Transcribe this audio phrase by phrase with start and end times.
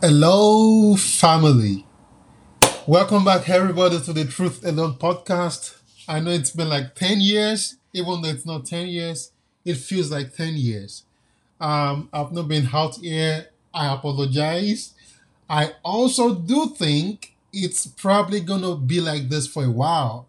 [0.00, 1.84] Hello, family.
[2.86, 5.76] Welcome back, everybody, to the Truth Alone podcast.
[6.06, 9.32] I know it's been like 10 years, even though it's not 10 years,
[9.64, 11.02] it feels like 10 years.
[11.60, 13.48] Um, I've not been out here.
[13.74, 14.94] I apologize.
[15.50, 20.28] I also do think it's probably gonna be like this for a while.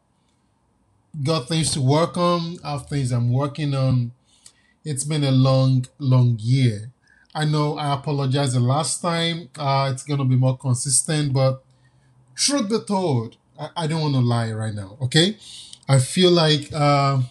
[1.24, 4.14] Got things to work on, I have things I'm working on.
[4.84, 6.92] It's been a long, long year.
[7.34, 9.50] I know I apologize the last time.
[9.57, 11.63] Uh, it's gonna be more consistent, but
[12.35, 14.98] truth be told, I, I don't want to lie right now.
[15.02, 15.38] Okay,
[15.88, 17.21] I feel like uh,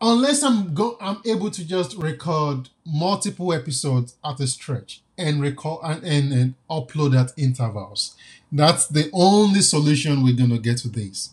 [0.00, 5.80] unless I'm go, I'm able to just record multiple episodes at a stretch and record
[5.82, 8.14] and, and, and upload at intervals.
[8.52, 11.30] That's the only solution we're gonna get to this.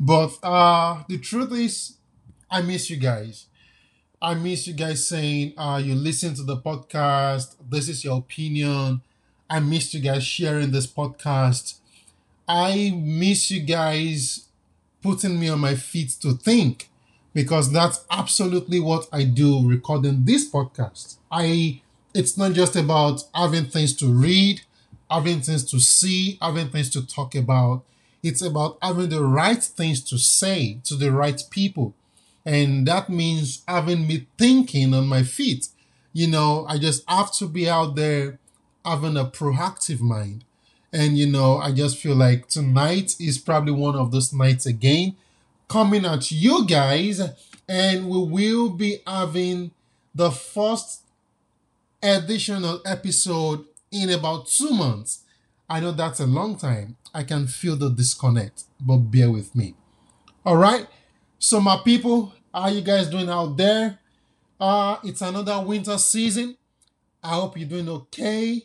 [0.00, 1.96] But uh, the truth is,
[2.50, 3.46] I miss you guys.
[4.24, 7.56] I miss you guys saying uh, you listen to the podcast.
[7.68, 9.02] This is your opinion.
[9.50, 11.74] I miss you guys sharing this podcast.
[12.48, 14.46] I miss you guys
[15.02, 16.88] putting me on my feet to think
[17.34, 21.18] because that's absolutely what I do recording this podcast.
[21.30, 21.82] I
[22.14, 24.62] it's not just about having things to read,
[25.10, 27.82] having things to see, having things to talk about.
[28.22, 31.92] It's about having the right things to say to the right people.
[32.44, 35.68] And that means having me thinking on my feet.
[36.12, 38.38] You know, I just have to be out there
[38.84, 40.44] having a proactive mind.
[40.92, 45.16] And, you know, I just feel like tonight is probably one of those nights again
[45.68, 47.20] coming at you guys.
[47.68, 49.72] And we will be having
[50.14, 51.02] the first
[52.02, 55.24] additional episode in about two months.
[55.68, 56.96] I know that's a long time.
[57.14, 59.74] I can feel the disconnect, but bear with me.
[60.44, 60.86] All right.
[61.46, 63.98] So, my people, how you guys doing out there?
[64.58, 66.56] Uh, it's another winter season.
[67.22, 68.62] I hope you're doing okay.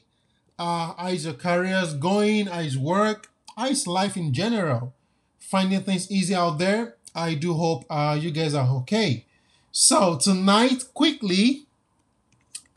[0.58, 2.46] Uh, how is your careers going?
[2.46, 3.30] How is work?
[3.58, 4.94] How is life in general?
[5.40, 6.96] Finding things easy out there?
[7.14, 9.26] I do hope uh, you guys are okay.
[9.74, 11.66] So tonight, quickly,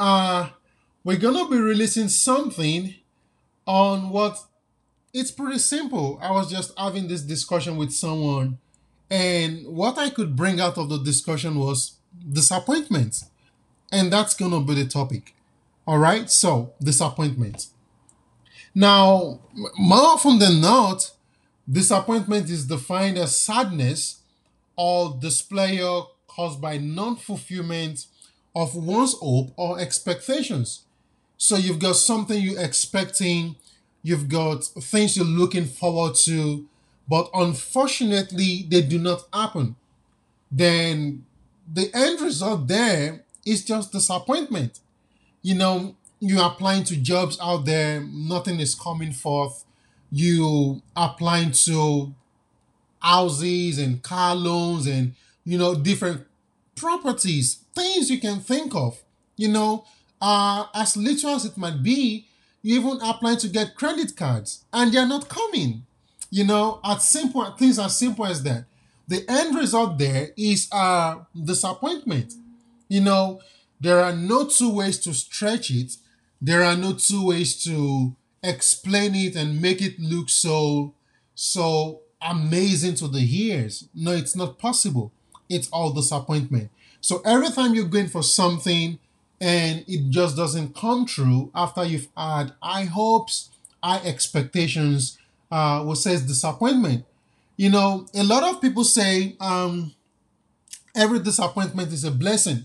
[0.00, 0.48] uh,
[1.04, 2.92] we're gonna be releasing something
[3.68, 4.36] on what
[5.14, 6.18] it's pretty simple.
[6.20, 8.58] I was just having this discussion with someone,
[9.12, 11.96] and what I could bring out of the discussion was
[12.32, 13.24] disappointment.
[13.92, 15.34] And that's gonna be the topic.
[15.86, 17.66] All right, so disappointment.
[18.74, 19.40] Now,
[19.76, 21.10] more often than not,
[21.70, 24.20] disappointment is defined as sadness
[24.76, 28.06] or displeasure caused by non fulfillment
[28.56, 30.84] of one's hope or expectations.
[31.36, 33.56] So you've got something you're expecting,
[34.02, 36.66] you've got things you're looking forward to,
[37.08, 39.76] but unfortunately, they do not happen.
[40.50, 41.24] Then
[41.72, 44.80] the end result there is just disappointment.
[45.42, 49.64] You know, you're applying to jobs out there, nothing is coming forth.
[50.10, 52.14] You applying to
[53.00, 55.14] houses and car loans and
[55.44, 56.24] you know different
[56.76, 59.02] properties things you can think of
[59.36, 59.84] you know
[60.20, 62.26] uh as little as it might be
[62.62, 65.84] you even applying to get credit cards and they're not coming
[66.32, 68.64] you know at simple things as simple as that.
[69.06, 72.32] The end result there is uh disappointment.
[72.88, 73.40] You know
[73.78, 75.96] there are no two ways to stretch it.
[76.40, 80.94] There are no two ways to explain it and make it look so
[81.34, 85.12] so amazing to the ears no it's not possible.
[85.50, 86.70] It's all disappointment.
[87.02, 88.98] So every time you're going for something
[89.38, 93.50] and it just doesn't come true after you've had high hopes
[93.82, 95.18] high expectations
[95.52, 97.04] uh what says disappointment
[97.56, 99.94] you know a lot of people say um
[100.96, 102.64] every disappointment is a blessing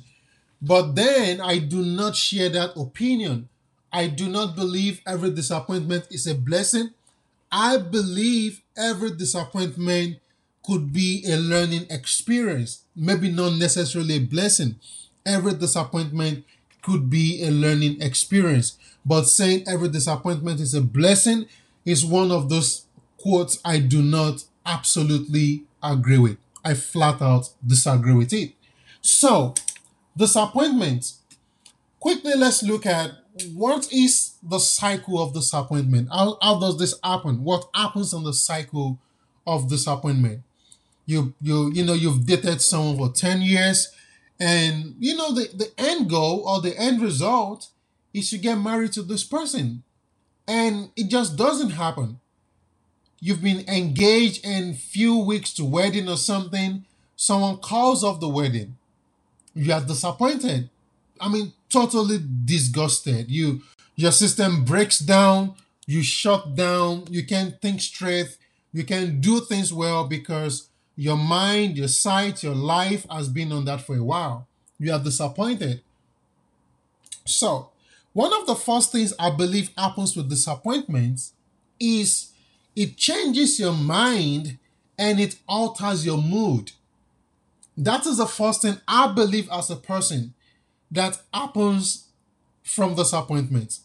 [0.62, 3.50] but then I do not share that opinion.
[3.92, 6.90] I do not believe every disappointment is a blessing.
[7.52, 10.18] I believe every disappointment
[10.66, 14.76] could be a learning experience, maybe not necessarily a blessing.
[15.26, 16.44] Every disappointment
[16.82, 18.78] could be a learning experience.
[19.06, 21.46] But saying every disappointment is a blessing
[21.88, 22.86] is one of those
[23.18, 26.38] quotes I do not absolutely agree with.
[26.64, 28.54] I flat out disagree with it.
[29.02, 29.56] So,
[30.16, 31.14] disappointment.
[32.00, 33.12] Quickly, let's look at
[33.54, 36.10] what is the cycle of disappointment.
[36.12, 37.44] How, how does this happen?
[37.44, 39.00] What happens in the cycle
[39.46, 40.42] of disappointment?
[41.06, 43.94] You you you know you've dated someone for 10 years
[44.42, 47.70] and you know the, the end goal or the end result
[48.14, 49.84] is to get married to this person
[50.48, 52.20] and it just doesn't happen
[53.20, 56.86] you've been engaged in few weeks to wedding or something
[57.16, 58.78] someone calls off the wedding
[59.58, 60.70] you are disappointed.
[61.20, 63.30] I mean, totally disgusted.
[63.30, 63.64] You
[63.96, 65.56] your system breaks down,
[65.88, 68.38] you shut down, you can't think straight,
[68.72, 73.66] you can't do things well because your mind, your sight, your life has been on
[73.66, 74.48] that for a while.
[74.78, 75.82] You are disappointed.
[77.26, 77.70] So,
[78.18, 81.34] one of the first things I believe happens with disappointments
[81.80, 82.32] is
[82.76, 84.58] it changes your mind
[84.98, 86.72] and it alters your mood.
[87.78, 90.34] That is the first thing I believe as a person
[90.90, 92.08] that happens
[92.64, 93.82] from disappointment.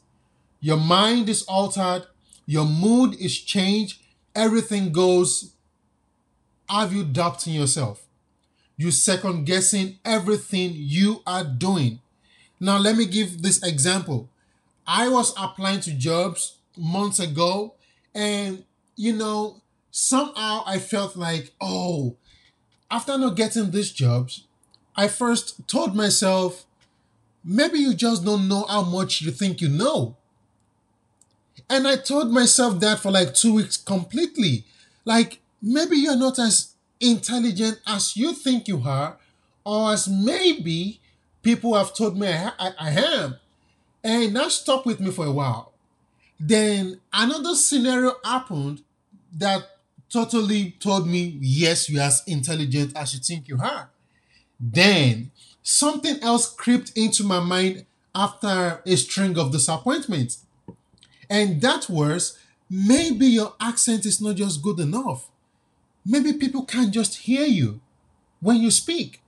[0.60, 2.06] Your mind is altered,
[2.46, 4.00] your mood is changed,
[4.34, 5.52] everything goes.
[6.70, 8.06] Have you doubting yourself?
[8.78, 12.00] You second guessing everything you are doing.
[12.62, 14.28] Now, let me give this example.
[14.86, 17.74] I was applying to jobs months ago,
[18.14, 18.64] and
[18.94, 19.60] you know,
[19.90, 22.14] somehow I felt like, oh,
[22.88, 24.44] after not getting these jobs,
[24.94, 26.64] I first told myself,
[27.42, 30.16] maybe you just don't know how much you think you know.
[31.68, 34.62] And I told myself that for like two weeks completely.
[35.04, 39.16] Like, maybe you're not as intelligent as you think you are,
[39.64, 41.00] or as maybe
[41.42, 43.36] people have told me I, I, I am.
[44.04, 45.72] And that stuck with me for a while.
[46.38, 48.82] Then another scenario happened
[49.38, 49.62] that
[50.10, 53.90] totally told me, yes, you're as intelligent as you think you are.
[54.58, 55.30] Then
[55.62, 60.44] something else crept into my mind after a string of disappointments.
[61.30, 65.28] And that was maybe your accent is not just good enough.
[66.04, 67.80] Maybe people can't just hear you
[68.40, 69.20] when you speak.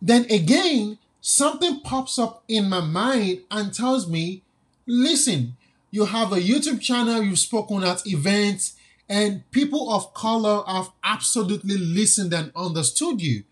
[0.00, 4.42] Then again, something pops up in my mind and tells me,
[4.84, 5.56] listen,
[5.90, 8.74] you have a YouTube channel, you've spoken at events,
[9.08, 13.42] and people of color have absolutely listened and understood you.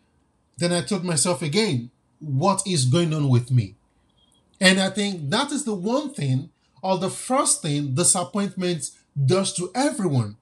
[0.59, 1.91] Then I told myself again,
[2.21, 3.75] what is going on with me?
[4.61, 6.51] And I think that is the one thing,
[6.83, 8.91] or the first thing, disappointment
[9.25, 10.37] does to everyone.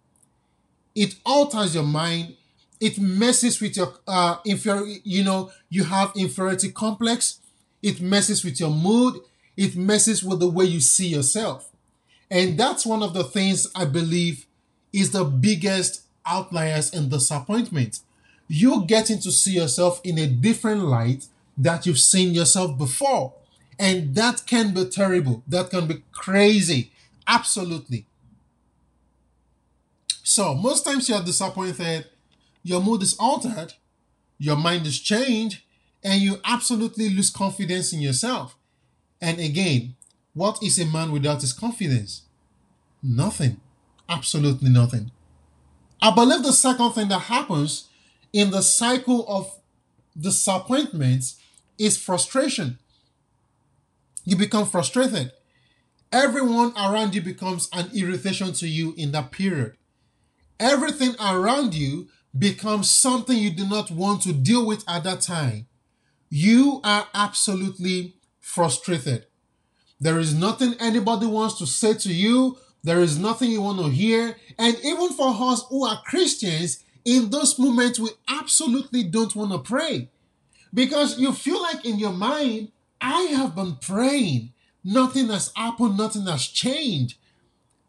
[0.96, 2.34] It alters your mind.
[2.80, 4.96] It messes with your uh, inferior.
[5.04, 7.38] You know, you have inferiority complex.
[7.82, 9.20] It messes with your mood.
[9.56, 11.68] It messes with the way you see yourself,
[12.30, 14.46] and that's one of the things I believe
[14.92, 18.00] is the biggest outliers in disappointment.
[18.48, 23.34] You're getting to see yourself in a different light that you've seen yourself before.
[23.78, 25.42] And that can be terrible.
[25.46, 26.92] That can be crazy.
[27.26, 28.06] Absolutely.
[30.22, 32.06] So, most times you're disappointed,
[32.62, 33.74] your mood is altered,
[34.38, 35.62] your mind is changed,
[36.02, 38.56] and you absolutely lose confidence in yourself.
[39.20, 39.96] And again,
[40.34, 42.22] what is a man without his confidence?
[43.02, 43.60] Nothing.
[44.08, 45.10] Absolutely nothing.
[46.02, 47.88] I believe the second thing that happens
[48.32, 49.58] in the cycle of
[50.18, 51.36] disappointments
[51.78, 52.78] is frustration.
[54.24, 55.32] You become frustrated.
[56.12, 59.76] Everyone around you becomes an irritation to you in that period.
[60.58, 65.66] Everything around you becomes something you do not want to deal with at that time.
[66.28, 69.26] You are absolutely frustrated.
[70.00, 73.88] There is nothing anybody wants to say to you there is nothing you want to
[73.88, 74.36] hear.
[74.58, 79.58] And even for us who are Christians, in those moments, we absolutely don't want to
[79.58, 80.08] pray
[80.72, 84.52] because you feel like in your mind, I have been praying.
[84.84, 87.16] Nothing has happened, nothing has changed.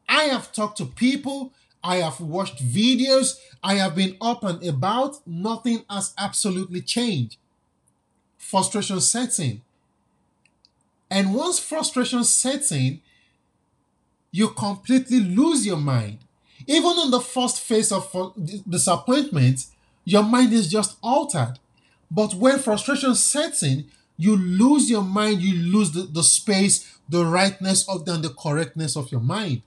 [0.08, 5.26] I have talked to people, I have watched videos, I have been up and about,
[5.28, 7.38] nothing has absolutely changed.
[8.38, 9.62] Frustration sets in.
[11.10, 13.02] And once frustration sets in,
[14.32, 16.20] you completely lose your mind.
[16.68, 18.34] Even in the first phase of
[18.70, 19.66] disappointment,
[20.06, 21.56] your mind is just altered.
[22.10, 23.86] But when frustration sets in,
[24.18, 28.96] you lose your mind, you lose the, the space, the rightness of and the correctness
[28.96, 29.64] of your mind.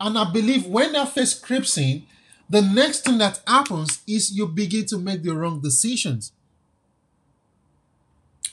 [0.00, 2.04] And I believe when that phase creeps in,
[2.48, 6.32] the next thing that happens is you begin to make the wrong decisions.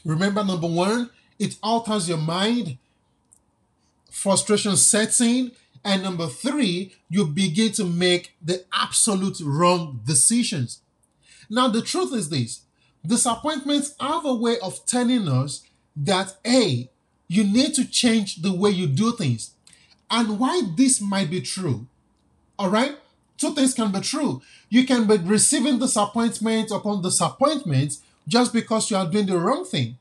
[0.03, 1.09] Remember, number one,
[1.39, 2.77] it alters your mind
[4.15, 5.51] frustration sets in.
[5.83, 10.81] And number three, you begin to make the absolute wrong decisions.
[11.49, 12.61] Now, the truth is this
[13.05, 15.61] disappointments have a way of telling us
[15.95, 16.89] that, A,
[17.27, 19.51] you need to change the way you do things.
[20.09, 21.88] And why this might be true.
[22.57, 22.97] All right?
[23.38, 24.41] Two things can be true.
[24.69, 27.97] You can be receiving disappointment upon disappointment
[28.27, 29.97] just because you are doing the wrong thing.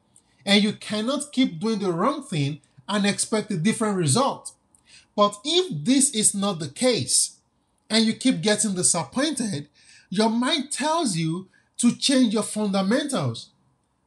[0.47, 4.53] And you cannot keep doing the wrong thing and expect a different result.
[5.17, 7.39] But if this is not the case
[7.89, 9.69] and you keep getting disappointed,
[10.11, 13.49] your mind tells you to change your fundamentals.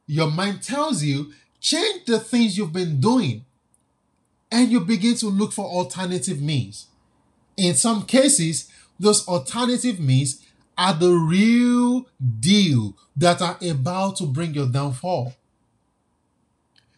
[0.06, 3.44] Your mind tells you Change the things you've been doing
[4.50, 6.86] and you begin to look for alternative means.
[7.56, 10.44] In some cases, those alternative means
[10.76, 12.06] are the real
[12.40, 15.34] deal that are about to bring your downfall.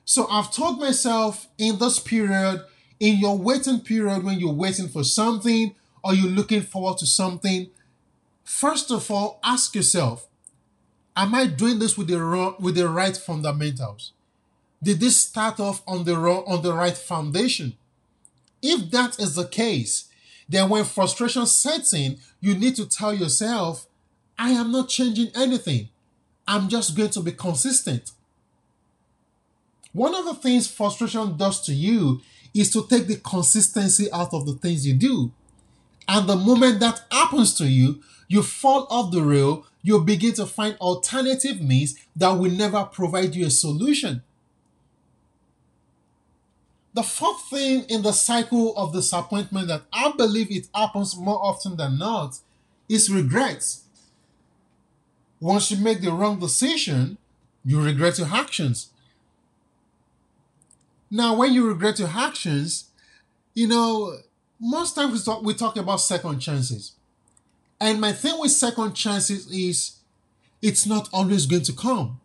[0.05, 2.65] So I've told myself in this period,
[2.99, 7.71] in your waiting period, when you're waiting for something or you're looking forward to something,
[8.45, 10.27] first of all, ask yourself,
[11.17, 14.13] am I doing this with the with the right fundamentals?
[14.83, 17.77] Did this start off on the wrong, on the right foundation?
[18.63, 20.09] If that is the case,
[20.49, 23.87] then when frustration sets in, you need to tell yourself,
[24.39, 25.89] I am not changing anything.
[26.49, 28.11] I'm just going to be consistent.
[29.93, 32.21] One of the things frustration does to you
[32.55, 35.33] is to take the consistency out of the things you do.
[36.09, 40.47] And the moment that happens to you, you fall off the rail, you begin to
[40.47, 44.23] find alternative means that will never provide you a solution.
[46.93, 51.77] The fourth thing in the cycle of disappointment that I believe it happens more often
[51.77, 52.39] than not
[52.89, 53.85] is regrets.
[55.39, 57.17] Once you make the wrong decision,
[57.65, 58.91] you regret your actions.
[61.11, 62.91] Now, when you regret your actions,
[63.55, 64.19] you know,
[64.61, 66.93] most times we talk, we talk about second chances.
[67.81, 69.97] And my thing with second chances is
[70.61, 72.21] it's not always going to come.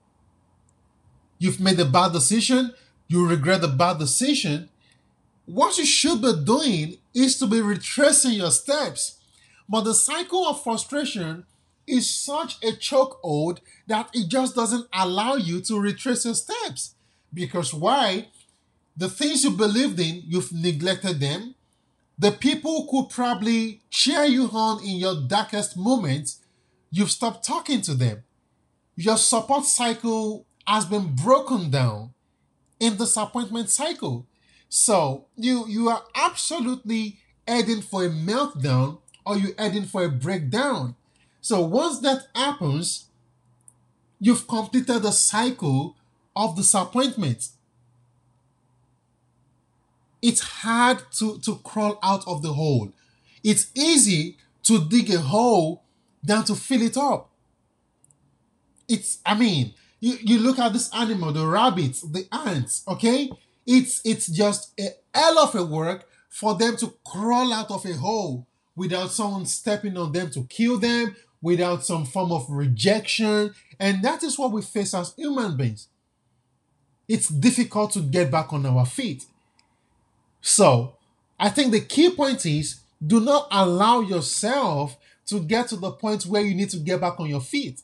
[1.37, 2.73] You've made a bad decision,
[3.07, 4.69] you regret the bad decision,
[5.45, 9.19] what you should be doing is to be retracing your steps.
[9.69, 11.45] But the cycle of frustration
[11.87, 16.95] is such a chokehold that it just doesn't allow you to retrace your steps.
[17.33, 18.29] Because why?
[18.97, 21.53] The things you believed in, you've neglected them.
[22.17, 26.39] The people who probably cheer you on in your darkest moments,
[26.89, 28.23] you've stopped talking to them.
[28.95, 32.14] Your support cycle has been broken down
[32.79, 34.25] in disappointment cycle.
[34.69, 40.95] So you you are absolutely heading for a meltdown or you're heading for a breakdown.
[41.41, 43.05] So once that happens,
[44.19, 45.95] you've completed the cycle
[46.35, 47.49] of disappointment.
[50.21, 52.91] It's hard to, to crawl out of the hole.
[53.43, 55.83] It's easy to dig a hole
[56.23, 57.29] than to fill it up.
[58.87, 63.31] It's, I mean, you, you look at this animal, the rabbits, the ants, okay?
[63.65, 67.93] It's it's just a hell of a work for them to crawl out of a
[67.93, 73.53] hole without someone stepping on them to kill them, without some form of rejection.
[73.79, 75.87] And that is what we face as human beings.
[77.07, 79.25] It's difficult to get back on our feet.
[80.41, 80.95] So,
[81.39, 84.97] I think the key point is do not allow yourself
[85.27, 87.81] to get to the point where you need to get back on your feet.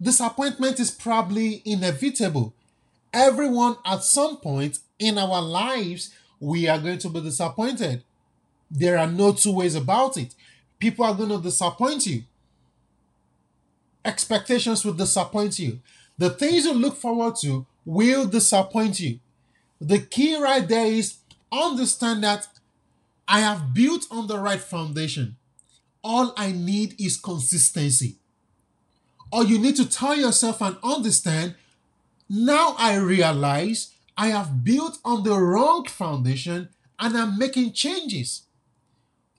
[0.00, 2.54] Disappointment is probably inevitable
[3.16, 8.04] everyone at some point in our lives, we are going to be disappointed.
[8.70, 10.34] There are no two ways about it.
[10.78, 12.24] People are going to disappoint you.
[14.04, 15.80] Expectations will disappoint you.
[16.18, 19.18] The things you look forward to will disappoint you.
[19.80, 21.16] The key right there is
[21.50, 22.46] understand that
[23.26, 25.36] I have built on the right foundation.
[26.04, 28.16] All I need is consistency.
[29.32, 31.54] Or you need to tell yourself and understand
[32.28, 38.42] now I realize I have built on the wrong foundation and I'm making changes.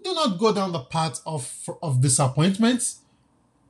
[0.03, 2.99] Do not go down the path of, of disappointments,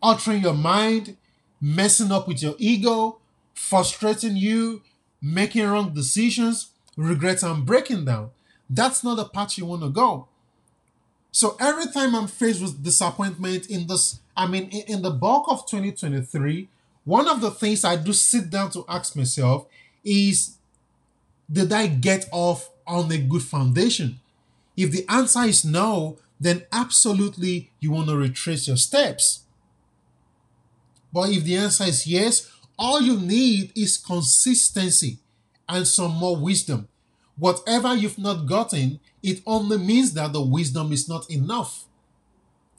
[0.01, 1.17] altering your mind,
[1.59, 3.19] messing up with your ego,
[3.55, 4.83] frustrating you,
[5.21, 8.29] making wrong decisions, regrets, and breaking down.
[8.69, 10.27] That's not the path you want to go.
[11.37, 15.69] So every time I'm faced with disappointment in this, I mean, in, the bulk of
[15.69, 16.67] 2023,
[17.05, 19.67] one of the things I do sit down to ask myself
[20.03, 20.57] is
[21.47, 24.19] Did I get off on a good foundation?
[24.75, 29.41] If the answer is no, then absolutely you want to retrace your steps.
[31.13, 35.19] But if the answer is yes, all you need is consistency
[35.69, 36.87] and some more wisdom.
[37.37, 41.85] Whatever you've not gotten, it only means that the wisdom is not enough.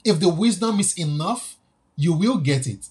[0.03, 1.57] If the wisdom is enough,
[1.95, 2.87] you will get it.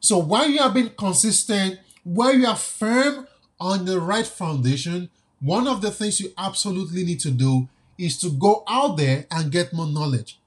[0.00, 3.26] So while you are being consistent, while you are firm
[3.60, 8.30] on the right foundation, one of the things you absolutely need to do is to
[8.30, 10.38] go out there and get more knowledge.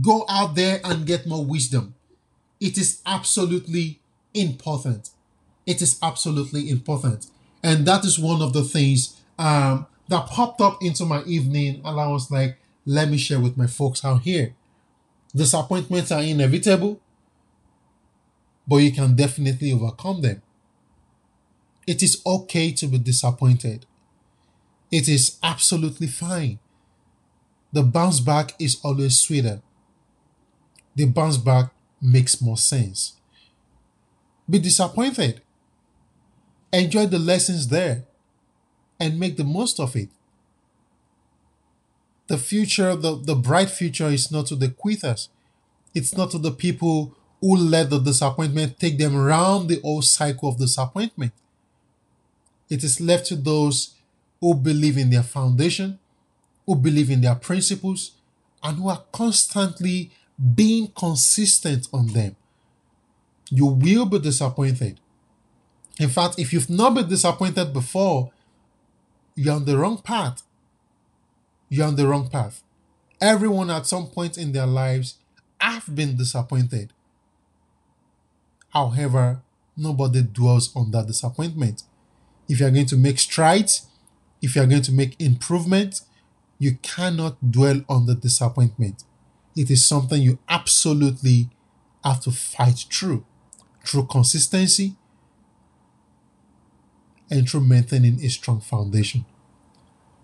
[0.00, 1.94] Go out there and get more wisdom.
[2.60, 4.00] It is absolutely
[4.34, 5.10] important.
[5.66, 7.26] It is absolutely important.
[7.62, 11.80] And that is one of the things um, that popped up into my evening.
[11.84, 14.54] And I was like, let me share with my folks out here.
[15.34, 17.00] Disappointments are inevitable
[18.66, 20.42] but you can definitely overcome them.
[21.86, 23.86] It is okay to be disappointed.
[24.90, 26.58] It is absolutely fine.
[27.72, 29.62] The bounce back is always sweeter.
[30.96, 33.14] The bounce back makes more sense.
[34.48, 35.42] Be disappointed.
[36.72, 38.05] Enjoy the lessons there
[38.98, 40.08] and make the most of it.
[42.28, 45.28] The future, the, the bright future is not to the quitters.
[45.94, 50.48] It's not to the people who let the disappointment take them around the old cycle
[50.48, 51.32] of disappointment.
[52.68, 53.94] It is left to those
[54.40, 55.98] who believe in their foundation,
[56.66, 58.12] who believe in their principles,
[58.62, 60.10] and who are constantly
[60.54, 62.36] being consistent on them.
[63.50, 64.98] You will be disappointed.
[65.98, 68.32] In fact, if you've not been disappointed before,
[69.36, 70.42] you're on the wrong path.
[71.68, 72.62] You're on the wrong path.
[73.20, 75.16] Everyone at some point in their lives
[75.60, 76.92] have been disappointed.
[78.70, 79.42] However,
[79.76, 81.82] nobody dwells on that disappointment.
[82.48, 83.86] If you're going to make strides,
[84.40, 86.00] if you're going to make improvement,
[86.58, 89.04] you cannot dwell on the disappointment.
[89.54, 91.50] It is something you absolutely
[92.04, 93.24] have to fight through,
[93.84, 94.96] through consistency
[97.30, 99.24] and through maintaining a strong foundation.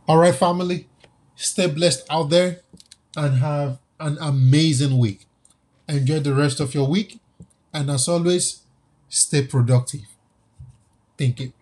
[0.06, 0.88] All right, family,
[1.36, 2.60] stay blessed out there
[3.16, 5.26] and have an amazing week.
[5.88, 7.20] Enjoy the rest of your week.
[7.72, 8.62] And as always,
[9.08, 10.02] stay productive.
[11.16, 11.52] Thank you.